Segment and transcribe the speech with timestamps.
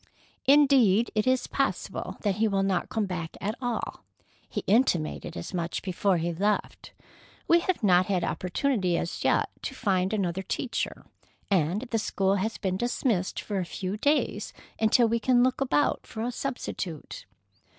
[0.47, 4.03] Indeed, it is possible that he will not come back at all.
[4.49, 6.91] He intimated as much before he left.
[7.47, 11.05] We have not had opportunity as yet to find another teacher,
[11.51, 16.07] and the school has been dismissed for a few days until we can look about
[16.07, 17.27] for a substitute."